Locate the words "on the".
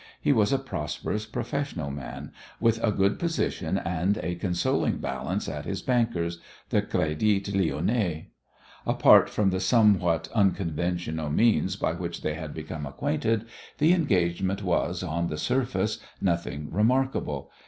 15.03-15.37